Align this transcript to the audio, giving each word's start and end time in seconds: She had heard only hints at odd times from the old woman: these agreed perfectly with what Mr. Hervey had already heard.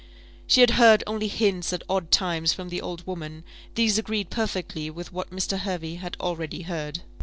She 0.47 0.61
had 0.61 0.71
heard 0.81 1.03
only 1.05 1.27
hints 1.27 1.71
at 1.73 1.83
odd 1.87 2.09
times 2.09 2.53
from 2.53 2.69
the 2.69 2.81
old 2.81 3.05
woman: 3.05 3.43
these 3.75 3.99
agreed 3.99 4.31
perfectly 4.31 4.89
with 4.89 5.13
what 5.13 5.29
Mr. 5.29 5.59
Hervey 5.59 5.93
had 5.97 6.17
already 6.19 6.63
heard. 6.63 7.01